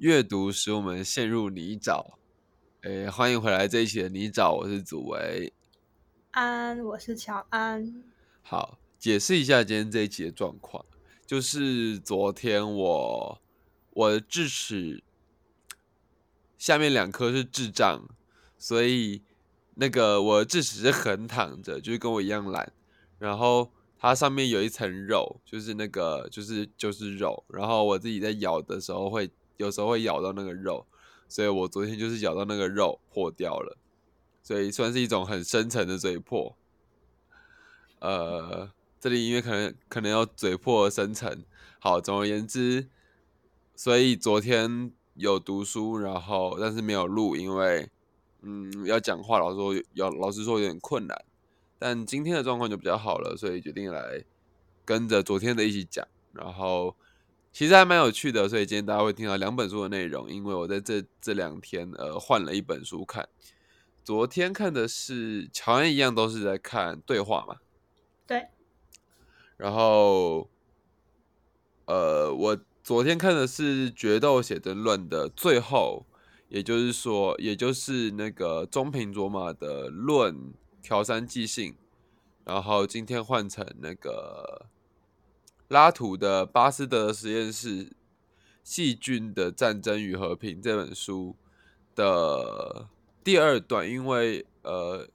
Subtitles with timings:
[0.00, 2.14] 阅读使我们陷入泥沼。
[2.84, 5.52] 诶，欢迎回来这一期的泥沼，我是祖维。
[6.30, 8.02] 安，我是乔安。
[8.40, 10.82] 好，解释一下今天这一期的状况，
[11.26, 13.42] 就是昨天我
[13.90, 15.04] 我的智齿
[16.56, 18.02] 下面两颗是智障，
[18.56, 19.20] 所以
[19.74, 22.72] 那个我的智齿是横躺着，就是跟我一样懒，
[23.18, 29.30] 然后它上面有一层肉，就是那个就是就是肉，然后我自己在咬的时候会
[29.60, 30.86] 有时候会咬到那个肉，
[31.28, 33.76] 所以我昨天就是咬到那个肉破掉了，
[34.42, 36.56] 所以算是一种很深层的嘴破。
[37.98, 41.44] 呃，这里因为可能可能要嘴破深层，
[41.78, 42.88] 好，总而言之，
[43.76, 47.90] 所以昨天有读书，然后但是没有录，因为
[48.40, 51.22] 嗯要讲话，老师说有老师说有点困难，
[51.78, 54.24] 但今天的状况就比较好了，所以决定来
[54.86, 56.96] 跟着昨天的一起讲，然后
[57.52, 63.28] 其实还蛮有趣的，所以今天大家会听到两本书的内容，因为我在这这两天呃换了一本书看，
[64.04, 67.56] 昨天看的是乔安一样都是在看对话嘛。
[68.26, 68.46] 对，
[69.56, 70.48] 然后，
[71.86, 76.06] 呃，我昨天看的是《决斗写真论》的最后，
[76.48, 81.72] 也就是说，也就是那个中平卓马的《论调山记信》，
[82.44, 84.66] 然后今天换成那个
[85.70, 87.90] 拉图的《巴斯德实验室
[88.62, 91.34] 细菌的战争与和平》这本书
[91.94, 92.88] 的
[93.24, 95.08] 第二段，因为呃。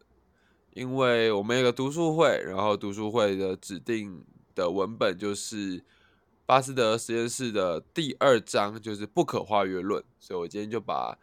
[0.76, 5.82] 因为我们有个读书会，然后读书会的指定的文本就是
[6.46, 11.18] 巴斯德实验室的第二章，就是不可化约论，所以我今天就把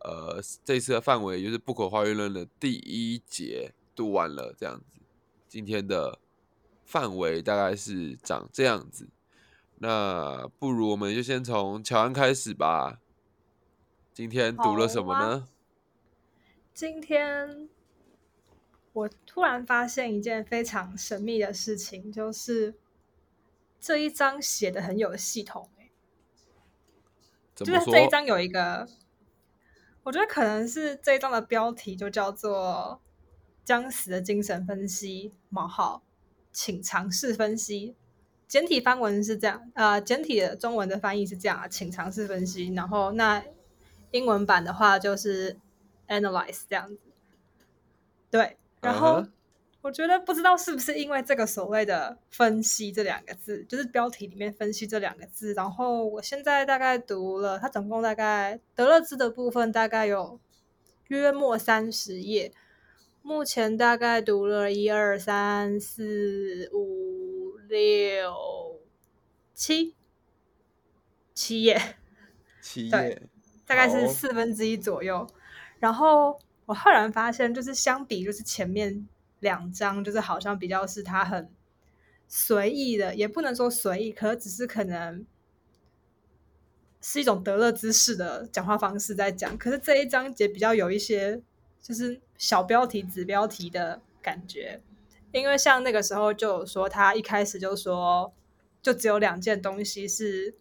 [0.00, 4.98] 呃这次的范围就是不可化约论的第一节读完了，这样子。
[5.46, 6.18] 今天的
[6.86, 9.10] 范围大概是长这样子，
[9.80, 13.00] 那不如我们就先从乔安开始吧。
[14.14, 15.48] 今天读了什么呢？
[16.72, 17.68] 今天。
[18.96, 22.74] 我突然发现一件非常神秘的事情，就是
[23.78, 25.90] 这一章写的很有系统，哎，
[27.54, 28.88] 就是这一章有一个，
[30.04, 33.02] 我觉得可能是这一章的标题就叫做
[33.66, 36.02] “将死的精神分析”冒号，
[36.56, 37.94] 请尝试分析。
[38.48, 42.72] 简体翻文是这样，呃，简体的中文的翻译是这样啊，请尝试分析。
[42.72, 43.44] 然后那
[44.10, 45.58] 英文版的话就是
[46.08, 46.98] analyze 这样子，
[48.30, 48.56] 对。
[48.80, 49.22] 然后
[49.82, 55.52] 我觉得不知道是不是因为这个所谓的“分析”这两个字，就是标题里面“分析”这两个字。
[55.52, 60.40] 然后我现在大概读了，它总共大概德勒兹的部分大概有
[61.08, 62.52] 约莫三十页，
[63.26, 68.80] 目前大概读了一二三四五六
[69.52, 69.96] 七
[71.34, 71.96] 七页，
[72.62, 73.22] 七 页，
[73.66, 75.26] 大概是四分之一左右。
[75.80, 76.38] 然后。
[76.66, 79.06] 我赫然发现，就是相比，就是前面
[79.38, 81.48] 两章，就是好像比较是他很
[82.26, 85.24] 随意的，也不能说随意，可只是可能
[87.00, 89.56] 是一种得乐之士的讲话方式在讲。
[89.56, 91.40] 可是这一章节比较有一些
[91.86, 94.80] 就是小标题、子标题的感觉，
[95.32, 98.32] 因为像那个时候就有说，他一开始就说，
[98.82, 100.54] 就只有两件东西是，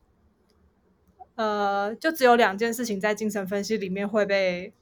[1.36, 4.74] 呃，就只有两件事情在精神分析里面会被。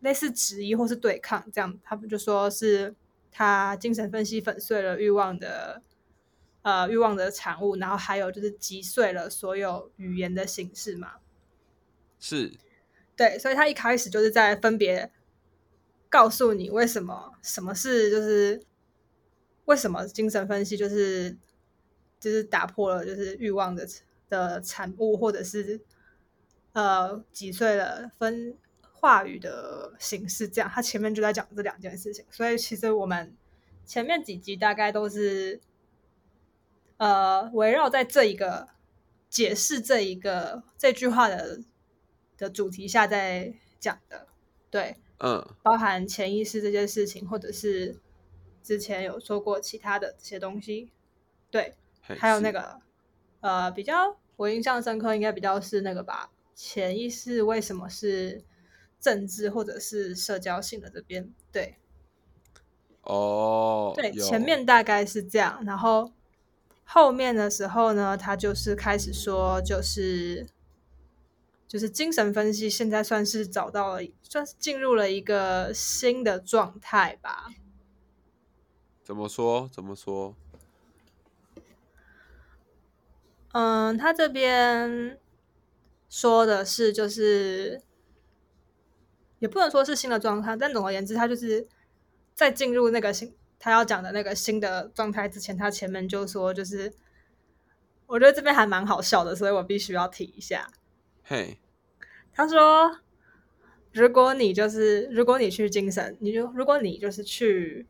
[0.00, 2.94] 类似质疑或是对抗，这样他们就说是
[3.32, 5.80] 他精神分析粉碎了欲望的
[6.60, 11.12] 呃欲望的产物，然后还有就是击碎了所有语言的形式嘛。
[12.20, 12.52] 是，
[13.16, 15.10] 对，所以他一开始就是在分别
[16.14, 18.62] 告诉你为什么什么是就是
[19.64, 21.36] 为什么精神分析就是
[22.20, 23.84] 就是打破了就是欲望的
[24.28, 25.80] 的产物，或者是
[26.72, 28.56] 呃击碎了分。
[29.06, 33.36] 话语的形式，这样，他前面就在讲这两件事情，所以其实我们
[33.84, 35.60] 前面几集大概都是
[36.96, 38.66] 呃围绕在这一个
[39.28, 41.60] 解释这一个这句话的
[42.38, 44.26] 的主题下在讲的，
[44.70, 47.96] 对，嗯，包含潜意识这件事情，或者是
[48.62, 50.90] 之前有说过其他的这些东西，
[51.50, 52.80] 对，还有那个
[53.40, 58.44] 呃比较我印象深刻，应该比较是那个吧，潜意识为什么是。
[59.00, 61.76] 政治或者是社交性的这边，对，
[63.02, 66.10] 哦，对，前面大概是这样，然后
[66.84, 70.46] 后面的时候呢，他就是开始说，就是
[71.74, 77.50] 就是精神分析现在算是找到了，算是进入了一个新的状态吧。
[79.02, 79.68] 怎么说？
[79.72, 80.36] 怎么说？
[83.50, 85.18] 嗯，他这边。
[86.08, 87.82] 说的是就是
[89.40, 91.66] 也不能说是新的状态，但总而言之，他就是
[92.36, 96.92] 在进入那个新他要讲的那个新的状态之前，他前面就说就是。
[98.06, 100.68] 我觉得这边还蛮好笑的，所以我必须要提一下。
[101.22, 101.58] 嘿，
[102.34, 102.98] 他说
[103.92, 107.86] ：“如果你就是如果你去精神，你就如果你就是去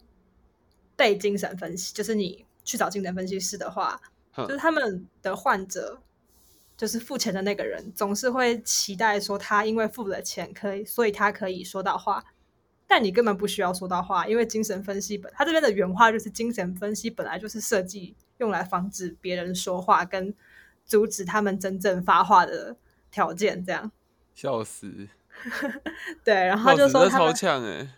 [0.94, 4.00] 被精神分析，就是你去找精神分析师的话，
[4.37, 6.00] 就是他们的患者，
[6.76, 12.25] 就是付钱的那个人，总是会期待说他因为付了钱，可以，所以他可以说到话。
[12.87, 20.35] 但你根本不需要说到话，因为精神分析本他这边的原话就是：精神分析本来就是设计。”用来防止别人说话，跟
[20.85, 22.76] 阻止他们真正发话的
[23.08, 23.93] 条件，这样
[24.34, 25.08] 笑死。
[26.25, 27.88] 对，然后就说他超呛哎，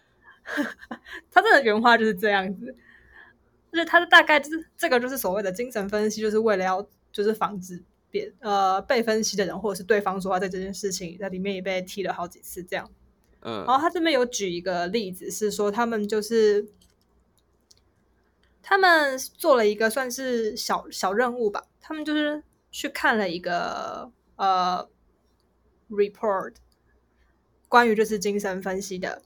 [1.30, 2.74] 他这个原话就是这样子，
[3.72, 12.90] 就是他的大概就是这个就是所谓的精神分析，就是为了要就是防止别呃被分析的人或者是对方说话，在这件事情在里面也被踢了好几次这样。
[13.40, 16.68] 嗯，然后他这边有举一个例子，是说他们就是。
[18.68, 22.42] 他们做了一个算是小小任务吧，他们就是
[22.72, 24.88] 去看了一个呃
[25.90, 26.54] report，
[27.68, 29.22] 关于就是精神分析的，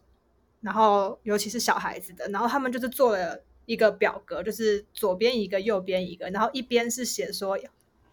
[0.61, 7.59] 然后尤其是小孩子的，然后他们就是做了一个表格，就是左边一个，右边一个，然后一边是写说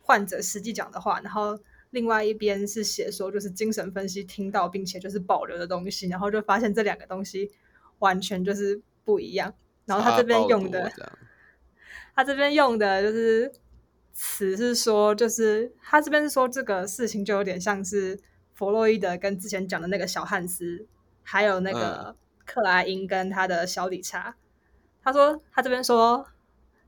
[0.01, 1.59] 患者实际讲的话，然后
[1.89, 7.51] 另外一边是写说就是精神分析听到并且就是保留的东西，然后就发现这两个东西
[7.99, 9.53] 完全就是不一样。
[9.85, 10.91] 然后他这边用的，
[12.13, 13.51] 他这边用的就是
[14.11, 18.19] 词是说，就是他这边是说这个事情就有点像是
[18.57, 20.87] 弗洛伊德跟之前讲的那个小汉斯，
[21.21, 24.35] 还有那个克莱因跟他的小理查。
[25.03, 26.27] 他说他这边说，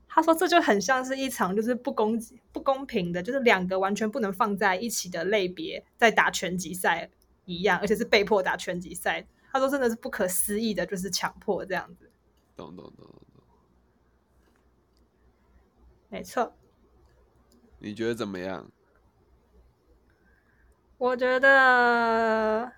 [0.08, 2.20] 他说这就很像是一场就是不公
[2.50, 7.08] 不公平的，就是两个完全不能放在一起的类别在打拳击赛
[7.44, 9.24] 一样，而且是被迫打拳击赛。
[9.52, 12.10] 他说真的是不可思议的，就是强迫这样子。
[12.56, 13.44] 懂懂懂懂懂，
[16.08, 16.52] 没错。
[17.78, 18.68] 你觉得怎么样？
[21.00, 22.70] 我觉得，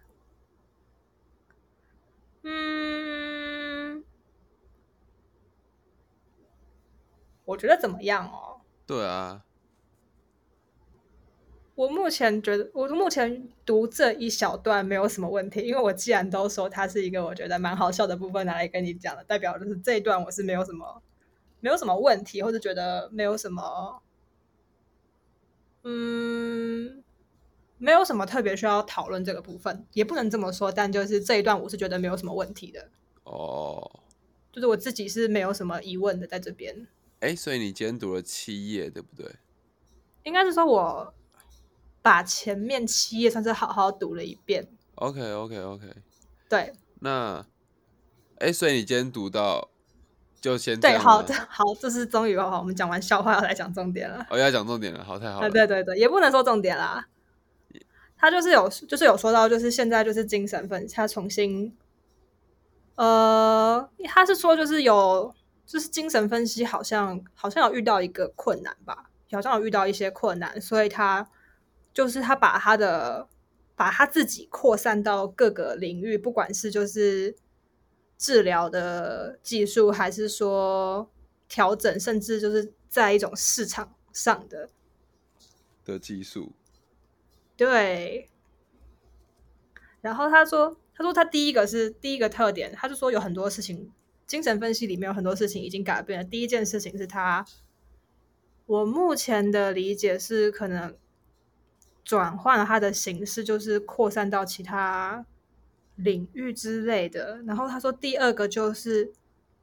[2.45, 4.05] 嗯，
[7.45, 8.61] 我觉得怎么样哦？
[8.87, 9.43] 对啊。
[11.75, 21.03] 我目前觉得，我目前读这一小段没有什么问题，因为我既然都说它是一个我觉得蛮好笑的部分，拿来跟你讲的，代表就是这一段我是没有什么
[21.59, 24.01] 没有什么问题，或者觉得没有什么，
[25.83, 27.02] 嗯，
[27.83, 32.89] 没有什么特别需要讨论这个部分，也不能这么说，但就是这一段我是觉得没有什么问题的。
[33.25, 34.01] 哦，
[34.53, 36.87] 就是我自己是没有什么疑问的，在这边。
[37.21, 39.35] 哎，所以你今天读了七页，对不对？
[40.23, 41.15] 应该是说我。
[42.05, 44.67] 把前面七页算是好好读了一遍。
[44.97, 45.87] OK OK OK。
[46.49, 46.73] 对。
[46.99, 47.47] 那，
[48.41, 49.71] 哎，所以你今天读到
[50.41, 54.27] 就先对，好的，好，这是终于好，我们讲完笑话要来讲重点了。
[54.31, 55.49] 哦，要讲重点了，好，太好了。
[55.49, 57.07] 对对对，也不能说重点啦。
[58.23, 61.77] 他就是有，就是有说到，就是现在就是精神分，他重新，
[62.95, 65.35] 呃，他是说就是有，
[65.67, 71.29] 就是精神分析好像好像有遇到一个困难吧，好像有遇到一些困难，所以他。
[71.95, 73.29] 就是他把他的
[73.77, 77.37] 把他自己扩散到各个领域，不管是就是
[78.17, 81.11] 治疗的技术，还是说
[81.47, 84.71] 调整，甚至就是在一种市场上的
[85.85, 86.55] 的技术。
[87.65, 88.29] 对。
[90.01, 93.91] 然后他说：“他说他第一个是第一个特点，他就说有很多事情，
[94.27, 96.25] 精神分析里面有很多事情已经改变了。
[96.25, 97.45] 第一件事情是他，
[98.67, 100.95] 我目前的理解是可能。”
[102.05, 105.25] 转换了他的形式，就是扩散到其他
[105.95, 107.41] 领域之类的。
[107.47, 109.13] 然后他说，第二个就是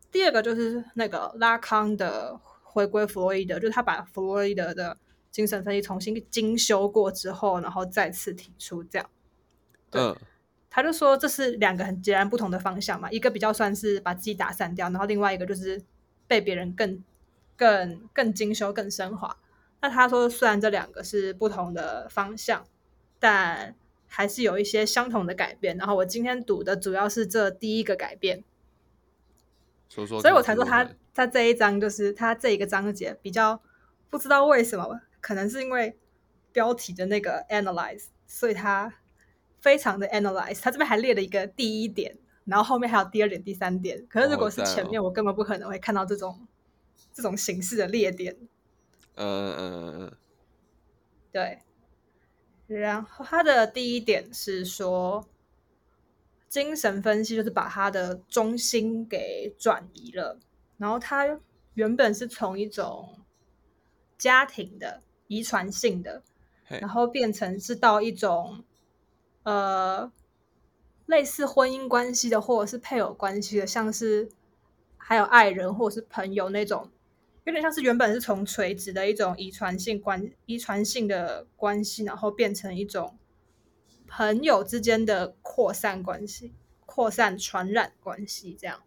[0.09, 4.97] 第二个就是那个拉康的回归弗洛伊德，就是他把弗洛伊德的
[5.31, 9.09] 精神分析重新精修过之后，然后再次提出这样。
[9.91, 10.15] 嗯，
[10.69, 15.81] 他就说这是两个很截然不同的方向嘛，一个比较算是把自己打散掉，然后另外一个就是
[16.27, 17.03] 被别人更
[17.55, 19.37] 更更精修、更升华。
[19.81, 22.65] 那他说，虽然这两个是不同的方向，
[23.17, 23.75] 但
[24.07, 25.77] 还是有一些相同的改变。
[25.77, 28.43] 然后我今天读的主要是这第一个改变，
[29.87, 33.61] 说说，所以我才说他他这一章就是他这一个章节比较
[34.09, 35.97] 不知道为什么，可能是因为
[36.51, 38.93] 标题的那个 analyze，所以他
[39.61, 40.61] 非常的 analyze。
[40.61, 44.05] 他这边还列了一个第一点，然后后面还有第二点、第三点。
[44.07, 46.47] 可是如果是前面，我根本不可能会看到这种
[47.13, 48.35] 这种形式的列点。
[49.15, 50.17] 嗯嗯嗯嗯，
[51.31, 51.59] 对。
[52.67, 55.27] 然后他的第一点是说，
[56.47, 60.39] 精神分析就是把他的中心给转移了，
[60.77, 61.39] 然后他
[61.73, 63.19] 原本是从一种
[64.17, 66.21] 家庭的遗传性的，
[66.65, 68.65] 嘿然后变成是到一种
[69.43, 70.11] 呃
[71.05, 74.29] 类似婚姻关系的，或者是配偶关系的，像是
[74.97, 76.89] 还有爱人或者是朋友那种，
[77.45, 83.17] 有点像是原本是从垂直的一种遗传性关遗传性的关系，然后变成一种
[84.07, 86.53] 朋友之间的扩散关系、
[86.85, 88.81] 扩散传染关系这样。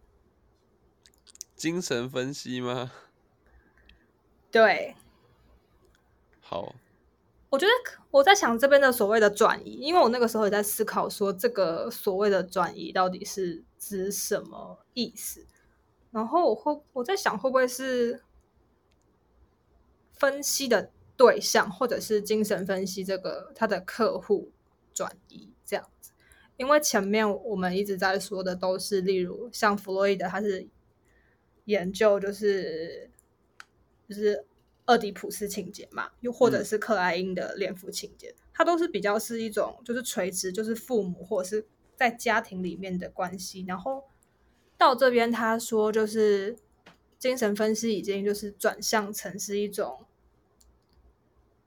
[1.54, 2.90] 精神分析吗？
[4.50, 4.96] 对，
[6.52, 6.74] 好，
[7.48, 7.72] 我觉得
[8.10, 15.46] 我在想这边的所谓的转移，因为我那个时候也在思考说，这个所谓的转移到底是指什么意思？
[16.10, 18.22] 然后我会我在想，会不会是
[20.12, 24.52] 分析的对象，或者是精神分析这个他的客户
[24.92, 26.12] 转移这样子？
[26.58, 30.68] 因为前面我们一直在说的都是，例如像弗洛伊德，他是
[31.64, 33.10] 研究就是
[34.06, 34.44] 就是
[34.86, 43.64] 俄狄浦斯情节嘛，又或者嗯是克莱因的恋父情节，它都是比较是一种就是垂直，就是父母或者是在家庭里面的关系。
[43.68, 44.04] 然后
[44.76, 46.56] 到这边他说，就是
[47.18, 50.04] 精神分析已经就是转向成是一种。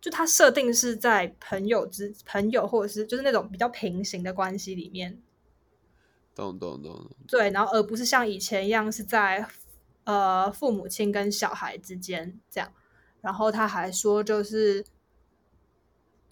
[0.01, 5.19] 就他设定是在朋友之朋友，或者是就是那种比较平行的关系里面，
[6.36, 9.48] 懂懂懂懂，对，然后而不是像以前一样是在
[10.03, 12.72] 呃父母亲跟小孩之间这样。
[13.25, 14.86] 然后他还说，就是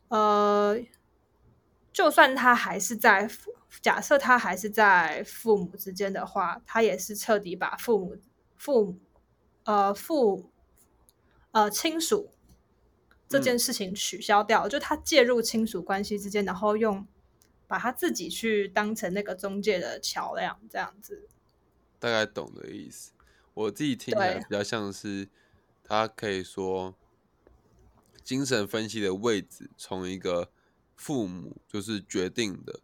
[0.09, 0.79] 呃，
[1.91, 8.15] 就算他还是在父假设他还是在父母之间的话，他也是彻底把父母
[8.55, 8.99] 父母
[9.63, 10.51] 呃父
[11.49, 12.29] 呃亲属
[13.27, 17.07] 这件事情取消掉，就他介入亲属关系之间，然后用
[17.65, 21.27] 把他自己去当成那个中介的桥梁，这样子。
[21.97, 23.13] 大概懂的意思。
[23.55, 25.27] 我自己听起来比较像是，
[25.93, 26.95] 他可以说，
[28.23, 30.49] 精神分析的位置从一个
[30.95, 32.79] 父母就是决定的、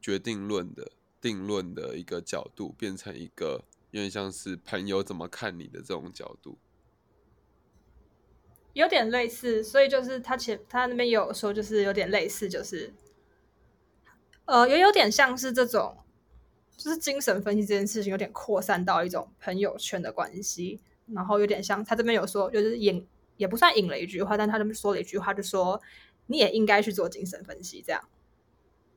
[0.00, 6.56] 决定论的、定论的一个角度，变成一个有点像是朋友怎么看你的这种角度。
[8.74, 12.94] 有点类似，所以就是他前他那边有说，就是有点类似，就是
[14.44, 15.96] 呃，也有点像是这种，
[16.76, 20.80] 就是精神分析这件事情有点扩散到一种朋友圈的关系，
[21.12, 25.80] 然后有点像他这边有说，就是引也不算引了一句话，但他这边说了一句话，就说
[26.26, 28.02] 你也应该去做精神分析，这样。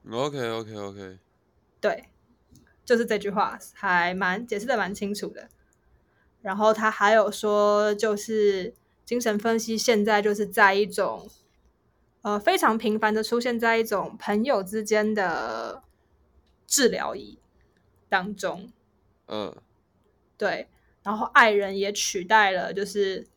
[0.09, 1.19] OK OK OK，
[1.81, 2.05] 对，
[2.85, 5.49] 就是这句话还蛮解释的蛮清楚的。
[6.41, 8.73] 然后他还有说，就是
[9.05, 11.29] 精神分析现在就是在一种
[12.21, 15.83] 呃非常频繁的出现在一种朋友之间的
[16.65, 17.37] 治疗仪
[18.07, 18.71] 当中，
[19.27, 19.53] 嗯，
[20.37, 20.69] 对，
[21.09, 23.27] 然后爱人也取代了就是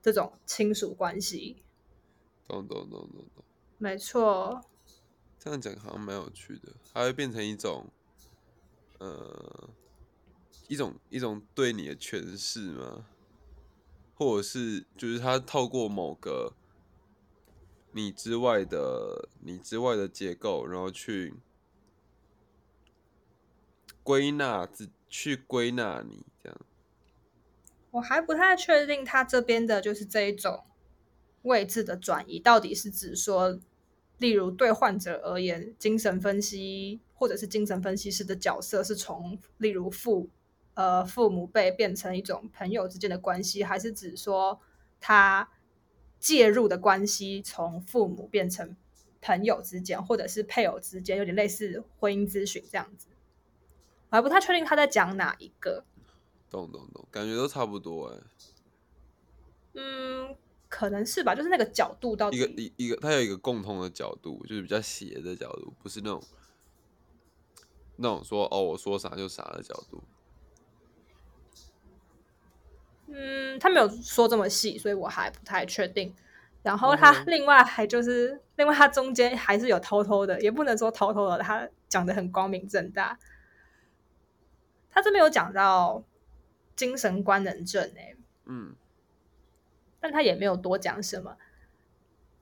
[0.00, 1.64] 这种亲属关系，
[2.46, 3.44] 懂懂懂懂懂。
[3.76, 4.64] 没错，
[5.36, 7.90] 这样讲好像蛮有趣的，它会变成一种，
[9.00, 9.68] 呃，
[10.68, 13.06] 一种一种对你的诠释吗？
[14.14, 16.54] 或者是就是他透过某个
[17.90, 21.34] 你之外的你之外的结构，然后去
[24.04, 26.24] 归纳自去归纳你。
[27.90, 30.64] 我还不太确定他这边的就是这一种
[31.42, 33.58] 位置的转移，到底是指说，
[34.18, 40.28] 例如对患者而言，精神分析或者是精神分析师的角色是从例如父
[40.74, 44.60] 呃父母辈变成一种朋友之间的关系，还是指说
[45.00, 45.48] 他
[46.18, 48.76] 介入的关系从父母变成
[49.22, 53.08] 朋友之间，或者是配偶之间，有点类似婚姻咨询这样子。
[54.10, 55.84] 我还不太确定他在讲哪一个。
[56.50, 58.18] 懂懂懂，感觉都差不多哎、
[59.74, 60.36] 嗯，
[60.68, 66.22] 可能是吧，就是那个角度到底一个一一个，它有一个共同的角度，就是比较斜的角度，不是那种
[67.96, 70.02] 那种说哦我说啥就啥的角度。
[73.08, 76.14] 嗯，他没有说这么细，所以我还不太确定。
[76.62, 83.18] 然后他嗯另外还就是，另外他中间还是有偷偷的，也不能说偷偷的，他讲的很光明正大。
[84.90, 86.02] 他这边有讲到
[86.78, 88.16] 精神官能症、欸，
[88.46, 88.76] 嗯，
[89.98, 91.36] 但他也没有多讲什么。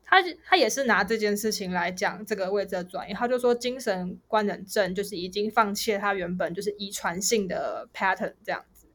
[0.05, 8.87] 他他也是拿这件事情来讲这个位置的转移，他就说精神官能症就是已经放弃了他原本就是遗传性的 pattern 这样子，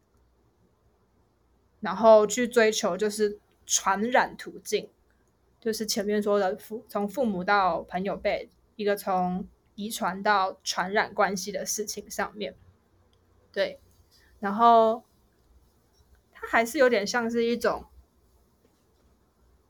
[1.80, 4.90] 然后去追求就是传染途径，
[5.60, 12.56] 就是前面说的父从父母到朋友辈，一个从遗传到传染关系的事情上面。
[13.52, 13.82] 对，
[14.40, 15.11] 然后它
[16.52, 17.86] 还是有点像是一种，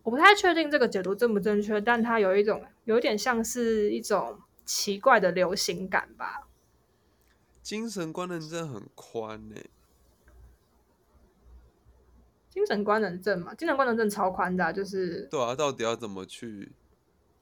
[0.01, 6.47] 我不太确定这个解读正不正确，但它有一种有一点像是一种奇怪的流行感吧。
[7.61, 9.55] 精神官能症很宽呢、
[12.49, 16.71] 精神官能症嘛，精神官能症超宽的啊、就是对啊，到底要怎么去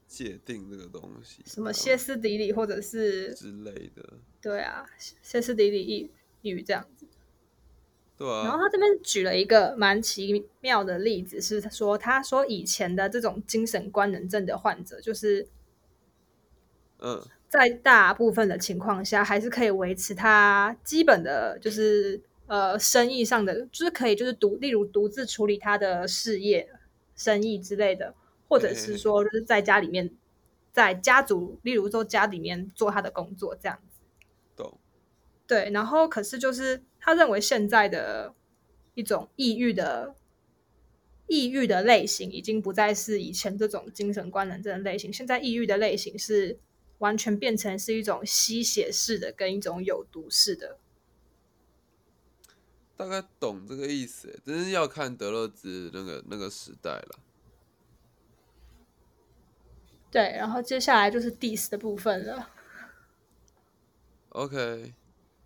[0.06, 1.42] 界定这个东西？
[1.46, 6.10] 什么歇斯底里，或者是之类的，对啊，歇斯底里抑
[6.42, 7.06] 抑郁这样子。
[8.20, 15.48] 对然后啊，他这边举了一个蛮奇妙的例子，是说他说以前的这种精神官能症的患者，就是
[16.98, 26.68] 嗯，在大部分的情况下，还是可以维持他基本的，就是呃生意上的，就是可以就是独，例如独自处理他的事业、
[27.16, 28.14] 生意之类的，
[28.50, 30.10] 或者是说就是在家里面，
[30.74, 34.02] 在家族，例如说家里面做他的工作这样子。
[34.54, 34.78] 懂，
[35.46, 38.34] 对，然后可是就是他认为现在的
[38.94, 40.14] 一种抑郁的
[41.26, 46.58] 抑郁的类型，已经不再是以前这种精神官能症的类型，现在抑郁的类型是
[46.98, 50.78] 完全变成是一种吸血式的跟一种有毒式的。
[52.96, 57.18] 大概懂这个意思欸，真是要看德勒兹那个那个时代了。
[60.10, 62.50] 对，然后接下来就是 diss 的部分了。
[64.30, 64.92] OK，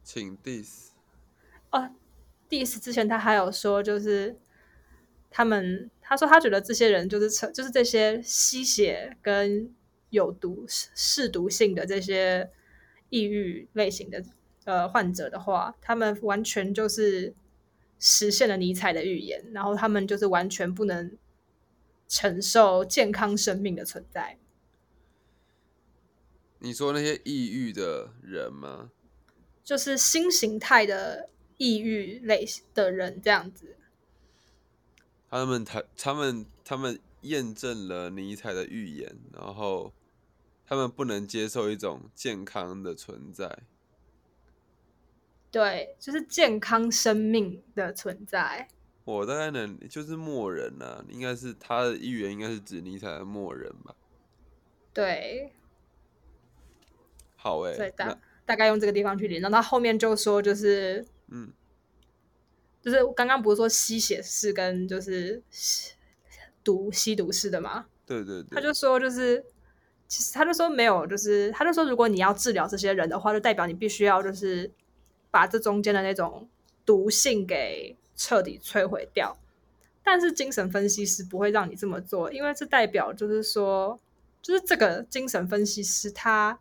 [0.02, 0.93] 请 diss。
[1.74, 1.90] 哦
[2.48, 4.36] ，diss 之前他还有说，就是
[5.28, 9.74] 他们他说他觉得这些人就是成就是这些吸血跟
[10.10, 12.48] 有毒嗜毒性的这些
[13.10, 14.22] 抑郁类型的
[14.64, 17.34] 呃患者的话，他们完全就是
[17.98, 21.18] 实现了尼采的预言，然后他们就是完全不能
[22.06, 24.38] 承受健康生命的存在。
[26.60, 28.92] 你说那些抑郁的人吗？
[29.64, 33.76] 就是新形态的抑郁类的人这样子。
[35.28, 39.92] 他们他他们他们验证了尼采的预言，然后
[40.66, 43.60] 他们不能接受一种健康的存在。
[45.50, 48.68] 对，就是健康生命的存在。
[49.04, 53.94] 我大概能就是默人啊，应该是他的预言，应该是指尼采的默人吧。
[54.92, 55.52] 对，
[57.36, 61.52] 好诶、所以大大概用这个地方去连，然后他后面就说，就是嗯，
[62.80, 65.42] 就是刚刚不是说吸血式跟就是
[66.62, 67.86] 毒吸毒式的吗？
[68.06, 69.44] 对对对，他就说就是。
[70.06, 74.70] 其实他就说没有，就是他就说，如果你要治疗这些人的话，就代表你必须要就是
[75.30, 76.46] 把这中间的那种
[76.84, 79.36] 毒性给彻底摧毁掉。
[80.04, 83.98] 但是精神分析师不会让你这么做，因为这代表就是说，
[84.42, 86.60] 就是这个精神分析师他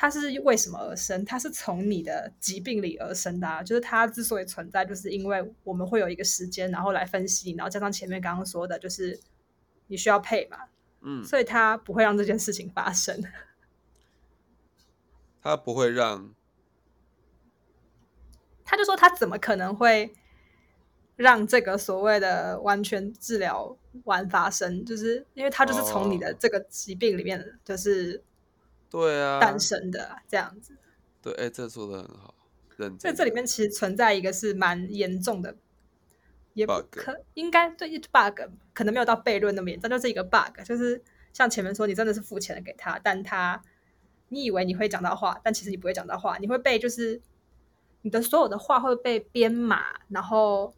[0.00, 1.24] 他是为什么而生？
[1.24, 9.18] 他是从你的疾病里而生的、啊，就是他之所以存在，就是因为我们会有一个时间，然后来分析，然后加上前面刚刚说的，就是
[9.88, 10.58] 你需要配嘛，
[11.00, 13.20] 嗯，所以他不会让这件事情发生。
[15.42, 16.32] 他不会让
[18.64, 20.12] 他就说他怎么可能会
[21.16, 24.84] 让这个所谓的完全治疗完发生？
[24.84, 28.22] 就是因为他就是从你的哦这个疾病里面就是
[28.90, 30.76] 对啊，单身的、啊这样子。
[31.20, 32.34] 对，哎、这做的很好，
[32.76, 33.00] 认真的。
[33.00, 35.56] 所以这里面其实存在一个是蛮严重的，
[36.54, 38.40] 也不 Bug 可应该对 bug
[38.72, 43.60] 可能没有到悖论那么严重，就是一个 bug，就是像前面说，你真的是付钱了给他，但他
[44.28, 47.20] 你以为你会讲到话，但其实你不会讲到话，你会被就是
[48.02, 50.74] 你的所有的话会被编码，然后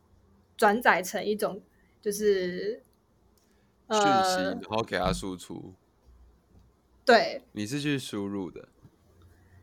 [0.56, 1.62] 转载成一种
[2.00, 2.82] 就是
[3.90, 5.74] 讯息，呃然后给他输出。
[7.10, 8.68] 对，你是去输入的，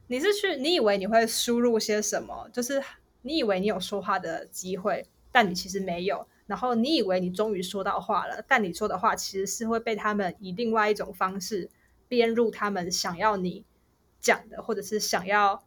[0.08, 2.50] 你是去，你以为你会输入些什么？
[2.52, 2.84] 就是
[3.22, 6.28] 你以为你有说话的机会，但你其实没有。
[6.46, 11.70] 然后你以为你终于说到话了，但你说的话其实是会被他们以另外一种方式
[12.08, 13.66] 编入他们想要你
[14.20, 15.64] 讲的，或者是想要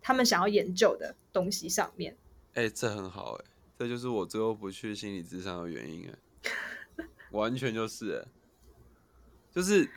[0.00, 2.16] 他们想要研究的东西上面。
[2.54, 3.44] 哎、这很好、哎，
[3.78, 8.28] 这就是我最后不去心理智商的原因、哎， 完全就是、哎，
[9.52, 9.88] 就是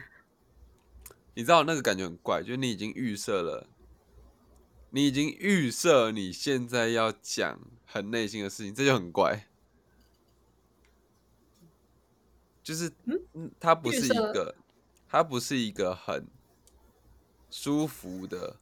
[1.33, 3.67] 你知道那个感觉很怪，就是你已经预设了，
[4.89, 9.47] 你已经预设你现在要讲很内心的事情，这就很怪。
[12.63, 12.91] 就是，
[13.33, 14.55] 嗯，它不是一个，
[15.07, 16.27] 它不是一个很
[17.49, 18.57] 舒服的，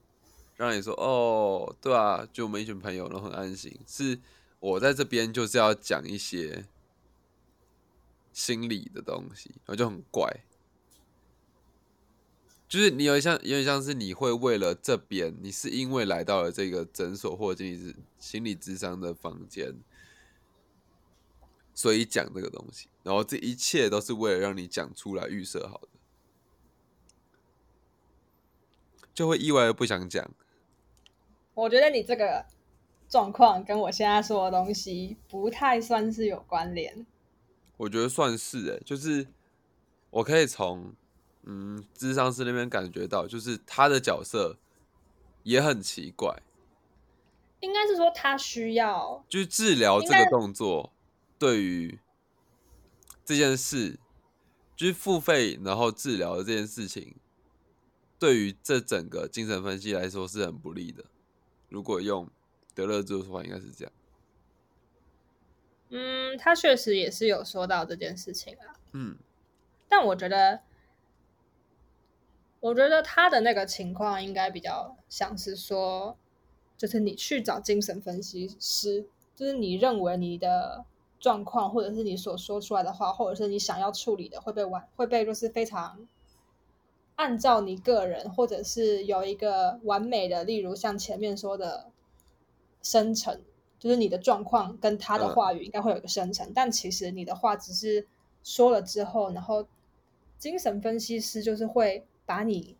[0.56, 3.78] 让你说哦，对啊，就我们一群朋友，然后很安心。
[3.86, 4.18] 是
[4.60, 6.66] 我在这边就是要讲一些
[8.32, 10.46] 心理的东西，然后就很怪。
[12.70, 19.74] 就是你有点像，有点像是你会为了这边，你是因为来到了这个诊所或者心理心理智商的房间，
[21.74, 25.88] 所以讲这个东西，然后这一切都是为了让你讲出来预设好的，
[29.16, 30.30] 就会意外的不想讲。
[31.56, 32.46] 我觉得你这个
[33.10, 37.04] 状况跟我现在说的东西不太算是有关联。
[37.78, 39.26] 我觉得算是哎，就是
[40.12, 40.94] 我可以从。
[41.52, 44.56] 嗯，智商师那边感觉到，就是他的角色
[45.42, 46.44] 也很奇怪。
[47.60, 50.94] 应该是说他需要，就是治疗这个动作，
[51.40, 51.98] 对于
[53.26, 53.98] 这件事，
[54.76, 57.16] 就是付费然后治疗的这件事情，
[58.20, 61.04] 对于这整个精神分析来说是很不利的。
[61.68, 62.30] 如果用
[62.76, 63.92] 德勒兹的说法，应该是这样。
[65.90, 68.78] 嗯，他确实也是有说到这件事情啊。
[68.92, 69.18] 嗯，
[69.88, 70.62] 但我觉得。
[72.62, 76.18] 我觉得他的那个情况应该比较像是说，
[76.78, 80.84] 就是你去找精神分析师，就是你认为你的
[81.22, 86.06] 状况，或者是你所说出来的话，或者是你想要处理的，会被完会被就是非常
[87.16, 91.90] 按照你个人，或者是有一个完美的，例如像前面说的
[92.82, 93.42] 生成，
[93.80, 98.06] 就是你的状况跟他的话语应该会有一个生成，但其实你的话只是
[98.44, 99.66] 说了之后，然后
[100.38, 102.06] 精神分析师就是会。
[102.30, 102.78] 把你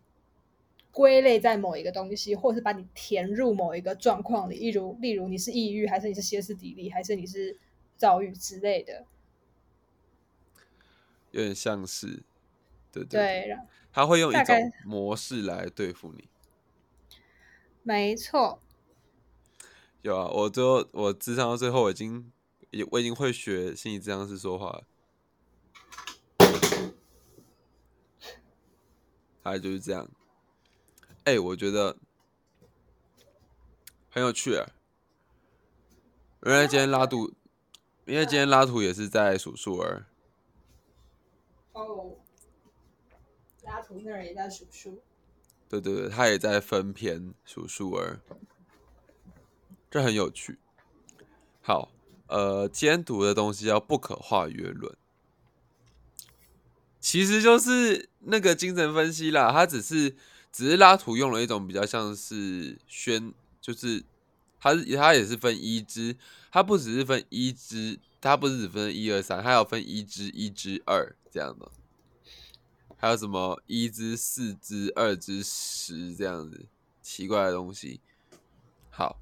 [0.92, 7.58] 归类在某一个东西，或者是把你填入某一个状况里，例如，例如你是抑郁，还是你是歇斯底里，还是你是
[7.96, 9.04] 躁郁之类的，
[11.32, 12.22] 有点像是，
[12.92, 13.58] 对对，
[13.92, 16.28] 他会用一种模式来对付你，
[17.82, 18.60] 没错。
[20.02, 22.30] 有啊，我最后我智商到最后已经，
[22.92, 24.84] 我已经会学心理智商师说话。
[29.42, 30.08] 大概就是这样，
[31.24, 31.96] 哎，我觉得
[34.10, 34.68] 很有趣啊。
[36.42, 37.32] 原来今天拉图，
[38.04, 40.06] 因为今天拉图也是在数数儿。
[41.72, 42.16] 哦，
[43.62, 45.02] 拉图那儿也在数数。
[45.68, 48.20] 对对对，他也在分篇数数儿，
[49.90, 50.58] 这很有趣。
[51.62, 51.92] 好，
[52.26, 54.96] 呃，今天读的东西叫不可化约论。
[57.10, 60.14] 其实就是那个精神分析啦，他只是
[60.52, 64.04] 只是拉图用了一种比较像是宣，就是
[64.60, 66.16] 他他也是分一支，
[66.52, 71.68] 他不只是分一支，他不是只分一二三，他要分一支一支二这样的，
[72.96, 76.66] 还有什么一支四支二支十这样子
[77.02, 78.00] 奇怪的东西。
[78.88, 79.18] 好，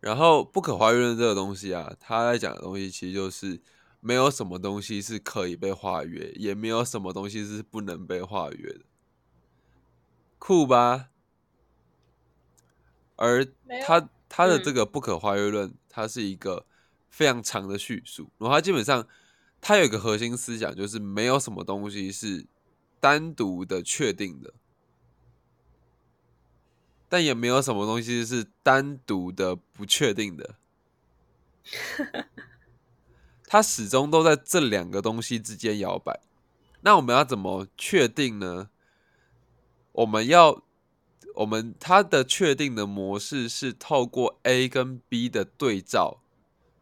[0.00, 3.58] 然后不可化约论这个东西啊，他在讲的东西其实就是。
[4.06, 8.80] 没有什么东西是可以被化约，也没有什么东西是不能被化约的，
[10.38, 11.08] 酷吧？
[13.16, 13.42] 而
[13.82, 16.66] 他他的这个不可化约论，它是一个
[17.08, 19.08] 非常长的叙述，然后它基本上
[19.58, 22.46] 它有一个核心思想，就是没有什么东西是
[23.00, 24.52] 单独的确定的，
[27.08, 30.56] 但也没有什么东西是单独的不确定的。
[33.54, 36.18] 它始终都在这两个东西之间摇摆。
[36.80, 38.68] 那我们要怎么确定呢？
[39.92, 40.60] 我们要，
[41.36, 46.18] 我们它的确定的模式是透过 A 跟 B 的对照，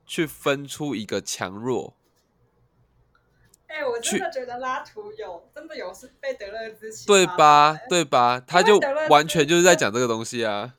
[0.06, 1.94] 去分出一个强弱。
[3.66, 7.78] 哎，我真的觉得拉图有真的有是被德勒兹对吧？
[7.90, 8.40] 对吧？
[8.40, 8.80] 他就
[9.10, 10.74] 完全就是在讲这个东西啊。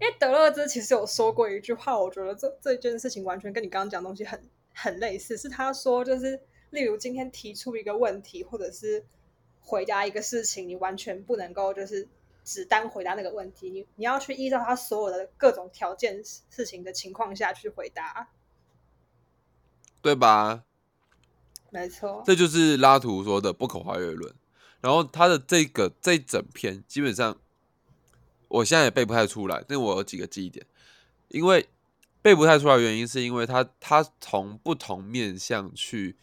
[0.00, 4.42] 因为德勒兹其实有说过一句话，我觉得这这件事情完全跟你刚刚讲东西很。
[4.78, 9.02] 很类似，是他说，就是例如今天提出一个问题，或者是
[9.62, 12.06] 回答一个事情，你完全不能够就是
[12.44, 18.28] 只单回答那个问题，你你要去依照他所有的各种条件事情的情况下去回答，
[20.02, 20.64] 对吧？
[21.70, 24.34] 没错，这就是拉图说的不可跨越论。
[24.82, 27.40] 然后他的这个这整篇基本上，
[28.48, 30.66] 我现在也背不太出来，但我有几个记忆点，
[31.28, 31.66] 因为。
[32.26, 36.16] 背不太出来，原因是因为他他从不同面向去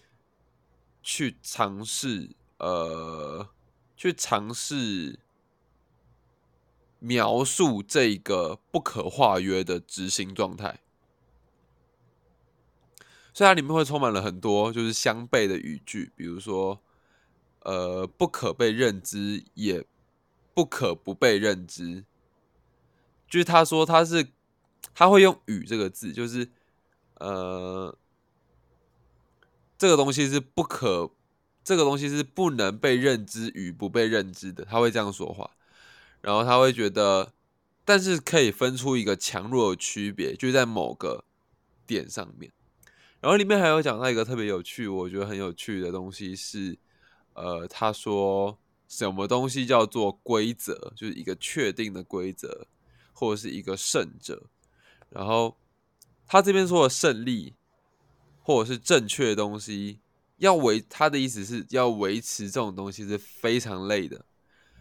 [1.02, 3.48] 去尝试，呃，
[3.96, 5.18] 去尝试
[7.00, 10.82] 描述这个不可化约的执行状态，
[13.34, 16.82] 虽然里面会充满了很多就是相悖的语句，比如说，
[17.62, 19.86] 呃，不可被认知，也
[20.54, 22.04] 不可不被认知，
[23.30, 24.34] 就是他说他是。
[24.94, 26.50] 他会用“与”这个字，就是，
[27.16, 27.98] 呃，
[29.78, 31.12] 这个东西是不可，
[31.64, 35.52] 这个东西是不能被认知与不被认知的，他会这样说话，
[36.22, 37.34] 然后他会觉得，
[37.84, 41.26] 但是可以分出一个强弱的区别，就在某个
[41.88, 42.52] 点上面。
[43.20, 46.78] 然后里面还有讲到一个特别有趣，我觉得很有趣的东西是，
[47.34, 52.68] 呃，他说什么东西叫做规则，就是一个确定的规则，
[53.14, 54.50] 或者是一个胜者。
[55.14, 55.56] 然后
[56.26, 57.54] 他这边说的胜利，
[58.42, 60.00] 或者是正确的东西，
[60.38, 64.26] 要维他的意思是要维持这种东西是非常累的，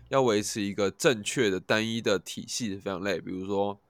[0.09, 3.21] 要维持一个正确的单一的体系是非常累。
[3.21, 3.81] 比如说，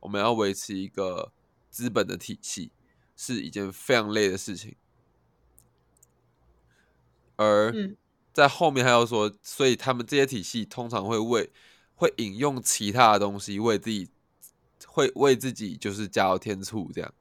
[0.00, 1.32] 我们要维持一个
[1.70, 2.72] 资本的体系。
[3.18, 4.76] 是一件非常累的事情，
[7.36, 7.96] 而
[8.30, 11.50] 在后面还要说，所以他们这些体系通常会为
[11.94, 14.10] 会引用其他的东西为自己，
[14.86, 17.14] 会为自己就是加油添醋这样，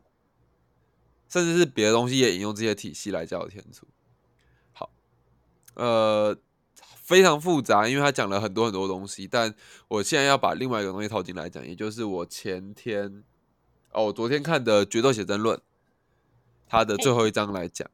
[1.30, 3.88] 甚至是别的东西也引用这些体系来加油添醋。
[4.74, 4.92] 好，
[5.76, 6.38] 呃，
[6.96, 9.56] 非常复杂，因为他讲了很多很多东西，但
[9.88, 13.24] 我现在要把另外一个东西套进来讲，也就是我前天
[13.92, 15.58] 哦，昨天看的《决斗写真论》。
[16.68, 17.88] 他的最后一章来讲，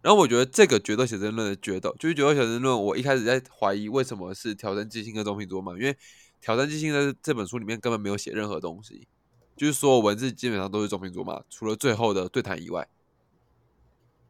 [0.00, 2.84] 然后我觉得这个决斗写真论的决斗，就是决斗写真论。
[2.84, 5.98] 我一开始在怀疑为什么是挑战记性跟中平桌嘛，因为
[6.40, 9.06] 挑战即兴在这本书里面根本没有写任何东西，
[9.56, 12.88] 就是所有文字基本上都是中平桌嘛，除了最后的对谈以外。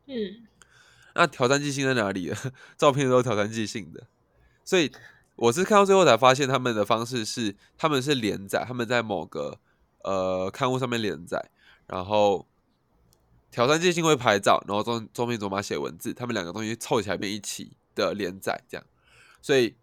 [0.06, 0.46] 嗯，
[1.14, 2.32] 那挑战即兴在哪里？
[2.76, 4.06] 照片都是挑战即兴的，
[4.64, 4.90] 所以
[5.36, 9.58] 我是看到最后才发现他们的方式是他们是连载，他们在某个
[10.02, 11.50] 呃刊物上面连载，
[11.86, 12.46] 然后。
[13.52, 18.86] 挑战即兴会拍照，然后中中平卓马写文字，他们两个东西凑起来变一起的连载，这样。
[19.42, 19.74] 所以，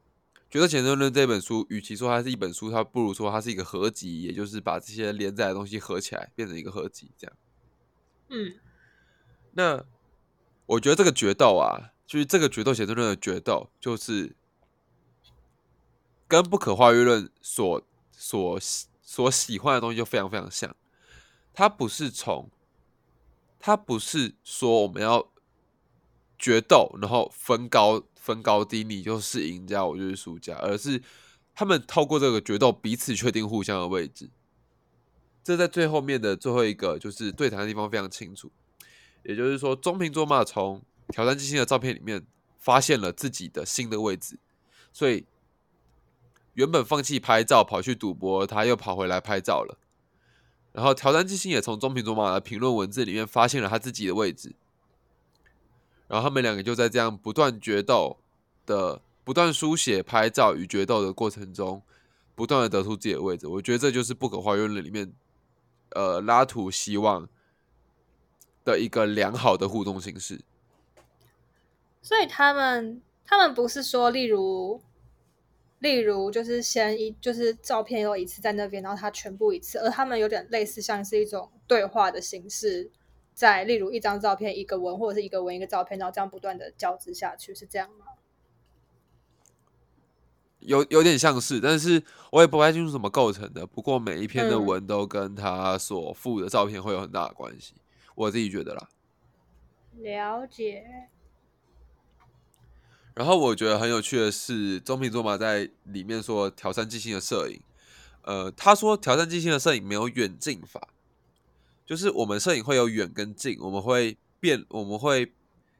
[0.50, 7.38] 觉得《前生论》这本书，与其说它是一本书，它不如说它是一个合集，也就是把这些连载的东西合起来，变成一个合集，这样。
[8.30, 8.56] 嗯。
[9.54, 9.84] 那
[10.66, 14.36] 我觉得这个决斗啊，就是这个决斗写真论的决斗，就是
[16.28, 17.82] 跟不可化约论所
[18.12, 18.60] 所
[19.02, 20.76] 所喜欢的东西就非常非常像，
[21.54, 22.50] 它不是从。
[23.60, 25.32] 它不是说我们要
[26.38, 31.02] 决斗，然后分高分高低，你就是赢家，我就是输家，而是
[31.56, 34.30] 他们透过这个决斗彼此确定互相的位置。
[35.44, 38.52] 这在最后面的最后一个就是对谈的地方非常清楚，
[39.24, 42.26] 也就是说，中平卓马从挑战机星的照片里面
[42.58, 44.38] 发现了自己的新的位置，
[44.92, 45.26] 所以
[46.54, 49.80] 原本放弃拍照跑去赌博，他又跑回来拍照了。
[50.74, 54.54] 然后挑战之星也从中平卓马的评论文字里面发现了他自己的位置，
[56.08, 58.18] 然后他们两个就在这样不断决斗
[58.66, 61.82] 的、不断书写、拍照与决斗的过程中，
[62.36, 63.48] 不断的得出自己的位置。
[63.48, 65.12] 我觉得这就是不可化约论里面，
[65.92, 67.28] 呃，拉图希望
[68.64, 70.42] 的一个良好的互动形式。
[72.02, 74.82] 所以他们，他们不是说，例如。
[75.80, 82.90] 例如，就是先一就是照片有一次在那边，然后他全部一次，而他们有点类似，像是一种对话的形式，
[83.38, 88.06] 在例如一张照片一个文，或者是一个文一个照片，然后这样不断的交织下去，是这样吗？
[90.62, 93.68] 有有点像是，但是我也不太清楚怎么构成的。
[93.68, 97.76] 不过每一篇的文都跟他所附的照片会有很大的关系，
[98.16, 98.90] 我自己觉得啦。
[99.98, 101.10] 了解。
[103.14, 107.62] 然后我觉得很有趣的是，中平卓马在里面说挑战即兴的摄影，
[108.24, 110.90] 呃，他说挑战即兴的摄影没有远近法，
[111.88, 115.34] 就是我们摄影会有远跟近，我们会变，我们会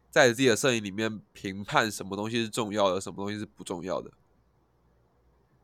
[0.10, 4.10] 在自己的摄影里面评判什么东西是重要的，什么东西是不重要的。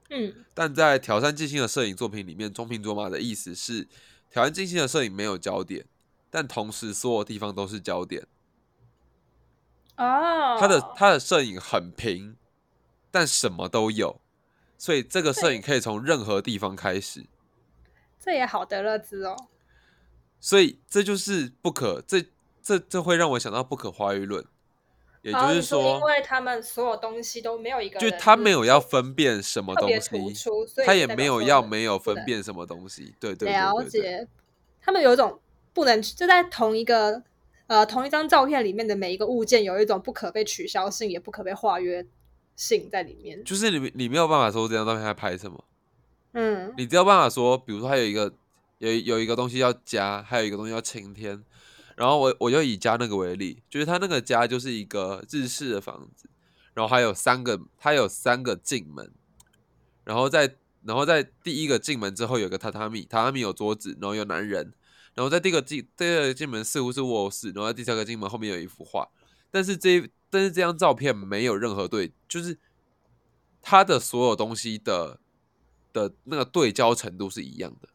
[0.09, 3.87] 嗯，但在挑战即兴的摄影作品里面，中平卓马的意思是，
[4.29, 5.85] 挑战即兴的摄影没有焦点，
[6.29, 8.27] 但同时所有地方都是焦点。
[9.95, 12.35] 哦，他的他的摄影很平，
[13.09, 14.19] 但什么都有，
[14.77, 17.25] 所以这个摄影可以从任何地方开始。
[18.19, 19.47] 这也好得乐兹哦。
[20.43, 22.21] 所以这就是不可，这
[22.61, 24.43] 这这会让我想到不可化约论，
[25.21, 30.09] 也就是说，因为他们所有东西都没有一个，就他没有要分辨什么东西，
[30.85, 33.15] 他也没有要没有分辨什么东西。
[33.21, 34.27] 对对，了解。
[34.81, 35.39] 他们有一种
[35.71, 37.23] 不能就在同一个。
[37.67, 42.05] 呃，同一张照片里面的每一个物件有一种不可被取消性，也不可被化约
[42.57, 43.41] 性在里面。
[43.45, 45.63] 就是你你没有办法说这张照片在拍什么，
[46.33, 48.31] 嗯，你只有办法说，比如说还有一个
[48.83, 51.41] 有有一个东西要加，还有一个东西要晴天，
[51.95, 56.29] 然后我我就以加那个为例，就是他那个家就是一个日式的房子，
[56.73, 59.11] 然后还有三个，它有三个进门，
[60.03, 64.73] 然后在然后在第一个进门之后有个榻榻米，榻榻米有桌子，然后有男人。
[65.15, 69.07] 然后在第一个进第二个进门似乎是卧室，然后在第三个进门后面有一幅画，
[69.51, 72.57] 但是这但是这张照片没有任何对，就是
[73.61, 75.19] 它的所有东西的
[75.93, 77.89] 的那个对焦程度是一样的，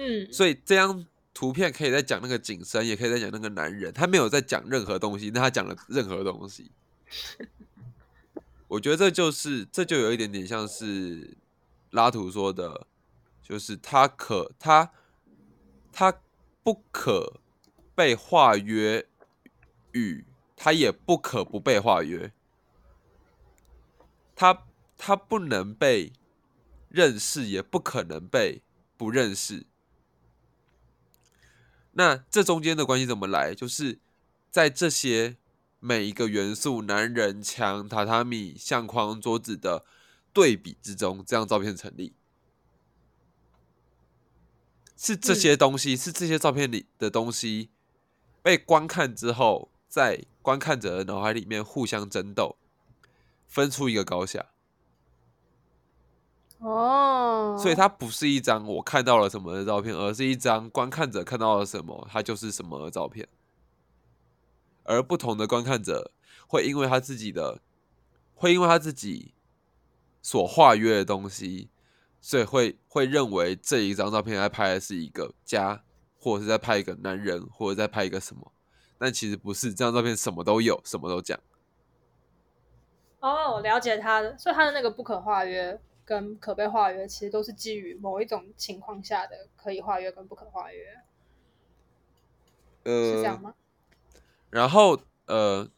[0.00, 6.70] 嗯，所以这张图片可以在讲那个景深，也可以在讲那个男人，他没有在讲任何东西，那他讲了任何东西。
[8.68, 11.36] 我觉得这就是这就有一点点像是
[11.90, 12.86] 拉图说的，
[13.42, 14.92] 就是他可他
[15.90, 16.20] 他
[16.62, 17.40] 不可
[17.96, 19.04] 被化约，
[19.90, 22.30] 与他也不可不被化约，
[24.36, 26.12] 他他不能被
[26.88, 28.62] 认识，也不可能被
[28.96, 29.66] 不认识。
[31.92, 33.54] 那这中间的关系怎么来？
[33.54, 33.98] 就是
[34.50, 35.36] 在这些
[35.80, 39.84] 每一个元素——男人、墙、榻榻米、相框、桌子的
[40.32, 42.14] 对比之中，这张照片成立。
[44.96, 47.70] 是这些东西，是这些照片里的东西
[48.42, 52.56] 被观看之后，在观看者的脑海里面互相争斗，
[53.46, 54.46] 分出一个高下。
[56.58, 63.26] 哦，所以它不是一张我看到了什么的照片，而是一张观看者看到了什么，它就是什么的照片。
[64.82, 66.12] 而不同的观看者
[66.46, 67.60] 会因为他自己的，
[68.34, 69.34] 会因为他自己
[70.22, 71.68] 所画约的东西，
[72.20, 75.84] 所以会会认为这一张照片在拍的是一个家，
[76.18, 78.50] 或者是在拍一个男人，或者在拍一个什么。
[78.96, 81.38] 但其实不是，这张照片什么都有，什么都讲。
[83.20, 91.04] 哦，我了解他的，所以他的那个不可化约跟可被化约，其实都是基于某一种情况下的可以化约跟不可化约，
[92.82, 93.54] 是这样呃，吗？
[94.48, 95.68] 然后呃，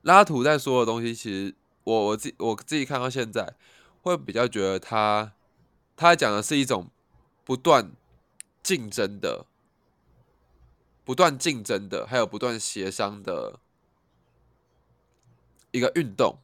[0.00, 3.52] 拉图在说的东西，其实我我自己我自己看到现在，
[4.00, 5.34] 会比较觉得他
[5.94, 6.88] 他讲的是一种
[7.44, 7.92] 不断
[8.62, 9.44] 竞争的、
[11.04, 13.60] 不断竞争的，还有不断协商的
[15.70, 16.38] 一个运动，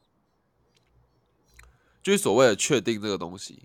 [2.05, 3.63] 就是所谓的确定这个东西，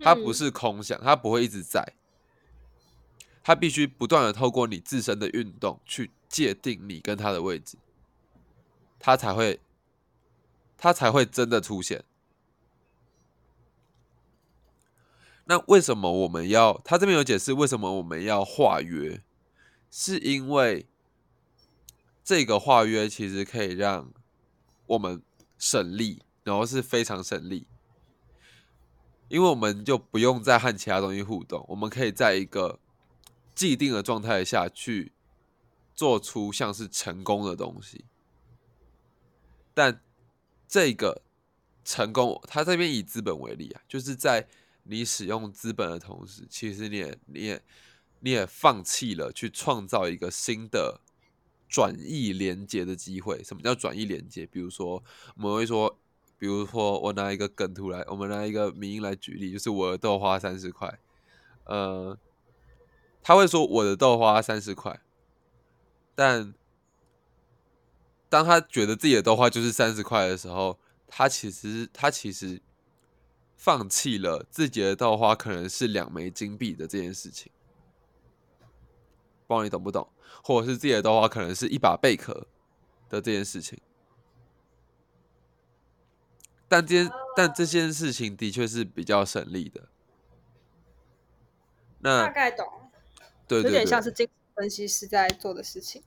[0.00, 1.92] 它不嗯是空想，它不会一直在，
[3.42, 7.76] 它必须不断的透过你自身的运动去界定你跟它的位置，
[8.98, 9.60] 它才会，
[10.78, 12.02] 它才会真的出现。
[15.44, 16.80] 那为什么我们要？
[16.82, 19.22] 他这边有解释为什么我们要化约，
[19.90, 20.86] 是因为
[22.24, 24.10] 这个化约其实可以让
[24.86, 25.22] 我们
[25.58, 27.66] 省力，然后是非常省力，
[29.28, 32.78] 因为我们就不用再和其他东西互动，我们可以在一个
[33.54, 35.12] 既定的状态下去
[35.94, 38.04] 做出像是成功的东西。
[39.72, 40.00] 但
[40.68, 41.22] 这个
[41.84, 44.46] 成功，他这边以资本为例啊，就是在
[44.84, 47.64] 你使用资本的同时，其实你也你也
[48.20, 51.00] 你也放弃了去创造一个新的
[51.68, 53.42] 转移连接的机会。
[53.42, 54.46] 什么叫转移连接？
[54.46, 55.02] 比如说，
[55.36, 55.98] 我们会说，
[56.38, 60.98] 比如说我拿一个梗图来，我们拿一个名音来举例，就是我的豆花三十块，
[61.64, 62.18] 呃，
[63.22, 65.00] 他会说我的豆花三十块，
[66.14, 66.54] 但
[68.28, 72.60] 当他觉得自己的豆花就是三十块的时候，他其实他其实
[73.56, 77.52] 放弃了自己的豆花可能是两枚金币的这件事情，
[79.46, 80.10] 不知道你懂不懂？
[80.42, 82.46] 或者是自己的豆花可能是一把贝壳
[83.08, 83.80] 的这件事情，
[86.74, 89.80] 但这件但这件事情的确是比较省力的。
[92.00, 92.66] 那大概懂，
[93.46, 96.02] 对有点，像是精神分析师在做的事情。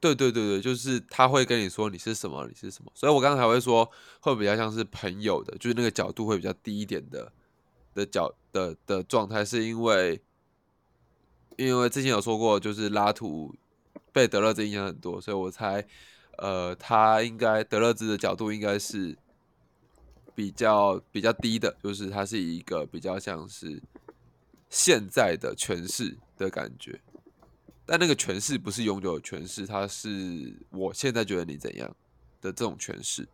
[0.00, 3.88] 对对对对，就是他会跟你说你是什么，你是什么，所以我刚才会说
[4.20, 7.32] 会比较像是朋友的，就是那个角度会比较低一点的
[7.94, 10.20] 的角的的状态，是因为
[11.56, 13.54] 因为之前有说过，就是拉图
[14.12, 15.86] 被德勒兹影响很多，所以我猜
[16.38, 19.16] 呃他应该德勒兹的角度应该是
[20.38, 23.82] 比较比较低的，就是它是一个比较像是
[24.70, 27.00] 现在的诠释的感觉。
[27.84, 31.88] 但那个诠释不是永久的诠释，它是我现在觉得你怎样
[32.40, 33.28] 的这种诠释，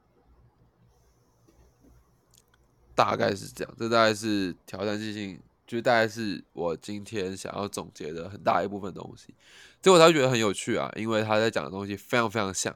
[2.95, 3.75] 大概是这样。
[3.79, 9.35] 这大概是挑战性，就大概是我今天想要总结的很大一部分东西，
[9.83, 12.75] 结果他觉得很有趣啊，因为他在讲的东西非常非常，像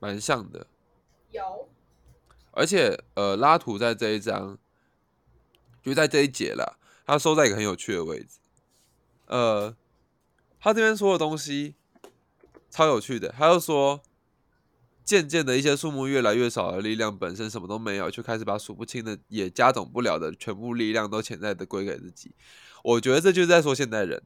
[0.00, 0.66] 蛮像的。
[1.30, 1.68] 有，
[2.50, 4.58] 而且呃，拉图在这一章，
[5.80, 6.76] 就在这一节啦，
[7.06, 8.38] 他收在一个很有趣的位置。
[9.26, 9.76] 呃，
[10.58, 11.76] 他这边说的东西
[12.68, 14.02] 超有趣的，他就说，
[15.04, 22.34] 渐渐的一些数目越来越少的力量本身什么都没有，就开始把数不清的也加总不了的全部力量都潜在的归给自己。
[22.82, 24.22] 我觉得这就是在说现代人，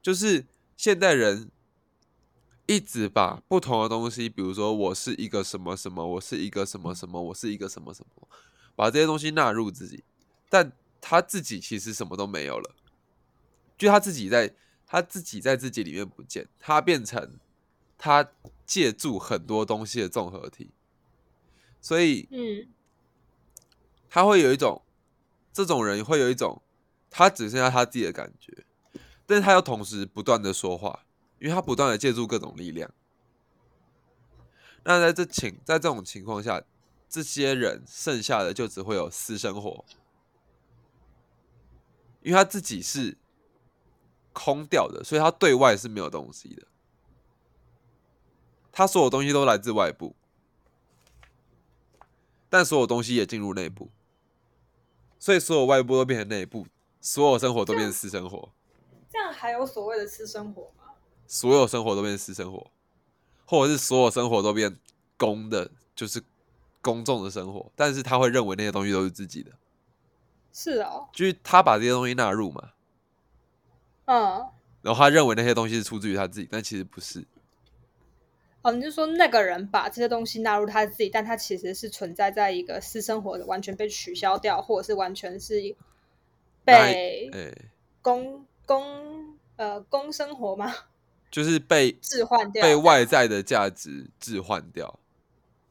[0.00, 1.50] 就是现代人
[2.66, 8.28] 一直把不同的东西，比如说我是一个什么什么，我是一个什么什么，我是一个什么什么，
[8.74, 10.04] 把这些东西纳入自己，
[10.48, 12.74] 但他自己其实什么都没有了，
[13.78, 14.54] 就他自己在
[14.86, 17.38] 他自己在自己里面不见，他变成
[17.96, 18.28] 他
[18.66, 20.70] 借助很多东西的综合体，
[21.80, 22.68] 所以嗯。
[24.08, 24.80] 他会有一种
[25.52, 26.62] 这种人会有一种
[27.10, 28.64] 他只剩下他自己的感觉，
[29.26, 31.04] 但是他又同时不断的说话，
[31.38, 32.90] 因为他不断的借助各种力量。
[34.84, 36.62] 那在这情在这种情况下，
[37.08, 39.84] 这些人剩下的就只会有私生活，
[42.22, 43.16] 因为他自己是
[44.32, 46.66] 空掉的，所以他对外是没有东西的。
[48.70, 50.14] 他所有东西都来自外部，
[52.50, 53.90] 但所有东西也进入内部，
[55.18, 56.66] 所以所有外部都变成内部，
[57.00, 58.52] 所有生活都变成私生活，
[59.10, 60.85] 这样还有所谓的私生活吗？
[61.26, 62.70] 所有生活都变私生活，
[63.44, 64.78] 或者是所有生活都变
[65.16, 66.22] 公的，就是
[66.80, 69.50] 公众的生活，但是他会认为那些东西都是自己的，
[70.52, 72.70] 是哦，就是他把这些东西纳入嘛，
[74.04, 74.46] 嗯，
[74.82, 77.24] 然后他认为那些东西是出自于他自己，但其实不是。
[78.62, 85.76] 哦，你就说那个人把这些东西纳入他自己，但他其实是存在在一个私生活的完全被取消掉，或者是完全是
[86.64, 87.52] 被哎、
[88.02, 90.74] 公公呃公生活吗？
[91.36, 94.98] 就是被置换掉，被外在的价值置换掉。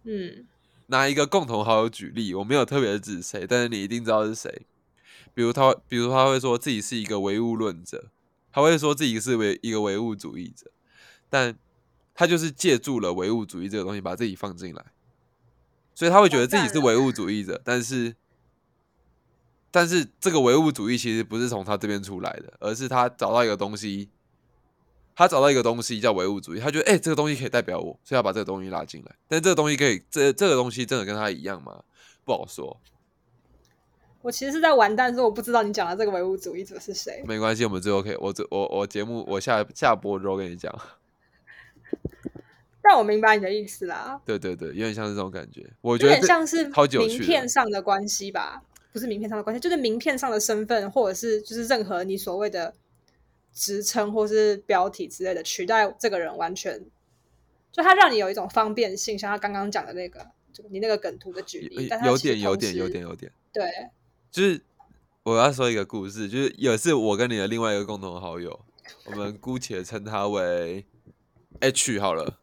[0.03, 0.45] 嗯
[0.85, 4.67] 拿一个共同好友举例，我没有特别指谁，但是你一定知道是谁。
[5.33, 8.11] 比如他，比如他会说自己是一个唯物论者，
[8.51, 10.69] 他会说自己是唯一个唯物主义者，
[11.31, 11.57] 但
[12.13, 14.85] 他就是借助了唯物主义这个东西，把自己放进来，
[15.95, 18.15] 所以他会觉得自己是唯物主义者，但是，
[19.71, 24.11] 但是这个唯物主义其实不是从他这边出来的，而是他找到一个东西，
[25.15, 29.15] 他找到一个东西叫唯物主义，他觉得哎、欸这个东西可以代表我，所以要把这个东西拉进来。
[29.27, 31.83] 但这个东西可以，这这个东西真的跟他一样吗？
[32.25, 32.79] 不好说，
[34.21, 37.23] 我其实是在完蛋，所以我不知道你讲的这个唯物主义者是谁。
[37.25, 40.73] 没关系，我们最后可以，我这我我节目我下下播之后跟你讲。
[42.87, 45.67] 但我明白你的意思啦，对对对，有点像是这种感觉。
[45.81, 46.65] 我有觉得像是
[46.99, 48.61] 名片上的关系吧，
[48.93, 52.71] 不是名片上的关系，就是名片上的身份，或者是就是任何你所谓的
[53.55, 56.85] 职称或是标题之类的，取代这个人完全，
[57.71, 63.63] 就他让你有一种方便性，像他刚刚讲的那个，就你那个梗图的举例，有点有点有点有点，对，
[64.29, 64.61] 就是
[65.23, 68.59] 我要说一个故事，就是也是我跟你的另外一个共同好友，
[69.05, 70.85] 我们姑且称他为
[71.61, 72.39] H 好了。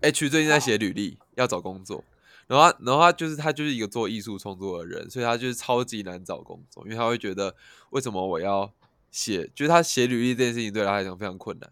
[0.00, 2.02] H 最近在写履历，要找工作，
[2.48, 7.54] 然后，然后他就是他就是一个做艺术创作的人，所以他就是超级难找工作，因为他会觉得
[7.90, 8.72] 为什么我要
[9.12, 11.70] 写，就是他写履历这件事情对他来讲非常困难，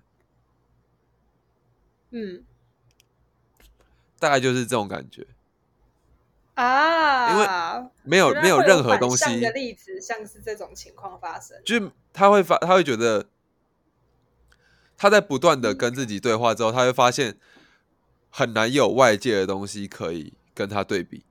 [2.10, 2.44] 嗯。
[4.18, 5.26] 大概就是这种感觉，
[6.52, 13.30] 啊，因为没有没有任何东西向的例子，像是这种情况发生，就是他会发，他会觉得
[14.98, 17.38] 他在不断的跟自己对话之后，他会发现
[18.28, 21.24] 很难有外界的东西可以跟他对比，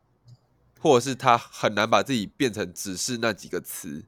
[0.80, 4.03] 或者是他很难把自己变成只是那几个词，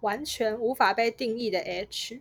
[0.00, 2.20] 完全无法被定义的 H，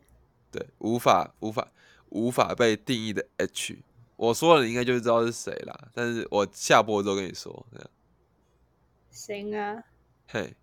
[0.52, 1.72] 对，无法无法
[2.10, 3.78] 无法被定义的 H。
[4.16, 5.90] 我说了，你应该就知道是谁啦。
[5.94, 7.90] 但是我下播之后跟你说，这样，
[9.12, 9.84] 行啊，
[10.28, 10.56] 嘿，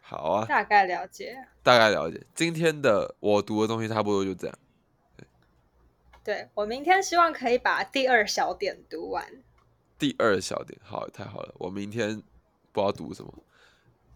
[0.00, 1.36] 好啊，大概了解。
[1.62, 2.24] 大概了解。
[2.34, 4.58] 今天的我读的东西差不多就这样。
[6.24, 9.24] 对我明天希望可以把第二小点读完。
[9.98, 11.54] 第二小点，好，太好了。
[11.58, 12.22] 我明天
[12.72, 13.32] 不知道读什么，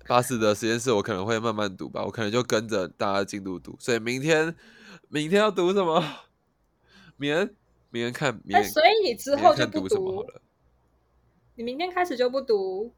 [0.07, 3.77] 巴士的实验室我可能会慢慢读吧，我可能就跟着大家进度读。
[3.79, 4.55] 所以明天，
[5.09, 6.03] 明天要读什么？
[7.17, 7.55] 明天，
[7.91, 10.43] 明天看，明哎，天，所以你之后就不看读什么好，了。
[11.55, 12.93] 你明天开始就不读。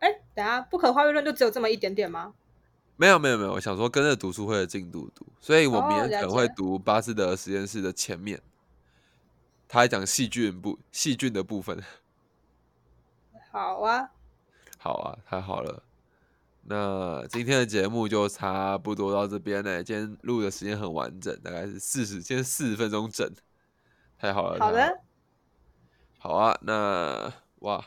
[0.00, 2.34] 哎，等下，不可化育论就只有这么一点点吗？
[2.96, 3.52] 没有，没有，没有。
[3.52, 8.40] 我想说跟着读书会的进度读，所以我明天可能会读巴斯德实验室的前面，
[9.66, 11.82] 他还讲细菌部细菌的部分。
[13.50, 14.10] 好啊，
[14.78, 15.82] 好啊，太好了。
[16.64, 19.82] 那今天的节目就差不多到这边了。
[19.82, 23.28] 今天录的时间很完整，大概是四十，今天四十分钟整，
[24.18, 24.58] 太好了。
[24.60, 25.00] 好的，
[26.18, 26.56] 好啊。
[26.62, 27.84] 那哇，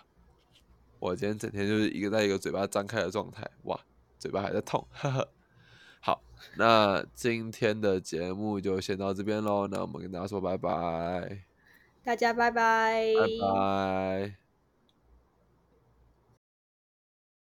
[1.00, 3.80] 我今天整天就是一个在一个嘴巴张开的状态，哇，
[4.20, 5.28] 嘴巴还在痛，呵呵。
[6.02, 6.22] 好，
[6.58, 9.68] 那今天的节目就先到这边喽。
[9.68, 11.46] 那我们跟大家说拜拜。
[12.04, 14.45] 大家拜拜，拜拜。